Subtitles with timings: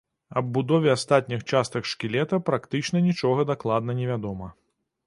[0.39, 4.53] Аб будове астатніх частак шкілета практычна нічога дакладна невядома.